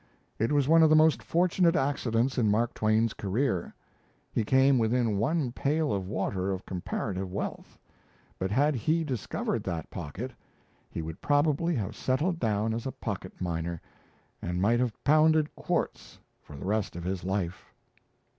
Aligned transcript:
It 0.39 0.51
was 0.51 0.67
one 0.67 0.81
of 0.81 0.89
the 0.89 0.95
most 0.95 1.21
fortunate 1.21 1.75
accidents 1.75 2.39
in 2.39 2.49
Mark 2.49 2.73
Twain's 2.73 3.13
career. 3.13 3.71
He 4.31 4.43
came 4.43 4.79
within 4.79 5.19
one 5.19 5.51
pail 5.51 5.93
of 5.93 6.07
water 6.07 6.49
of 6.51 6.65
comparative 6.65 7.31
wealth; 7.31 7.77
but 8.39 8.49
had 8.49 8.73
he 8.73 9.03
discovered 9.03 9.63
that 9.65 9.91
pocket, 9.91 10.31
he 10.89 11.03
would 11.03 11.21
probably 11.21 11.75
have 11.75 11.95
settled 11.95 12.39
down 12.39 12.73
as 12.73 12.87
a 12.87 12.91
pocketminer, 12.91 13.79
and 14.41 14.59
might 14.59 14.79
have 14.79 15.03
pounded 15.03 15.55
quartz 15.55 16.17
for 16.41 16.55
the 16.55 16.65
rest 16.65 16.95
of 16.95 17.03
his 17.03 17.23
life. 17.23 17.71